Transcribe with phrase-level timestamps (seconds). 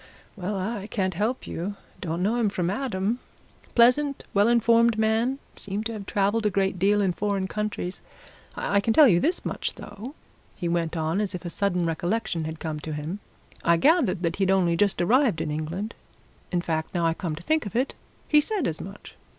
[0.35, 3.19] Well, I can't help you don't know him from Adam.
[3.75, 8.01] Pleasant, well informed man seemed to have travelled a great deal in foreign countries.
[8.55, 10.15] I can tell you this much, though,"
[10.55, 13.19] he went on, as if a sudden recollection had come to him;
[13.63, 15.93] "I gathered that he'd only just arrived in England
[16.51, 17.93] in fact, now I come to think of it,
[18.27, 19.13] he said as much.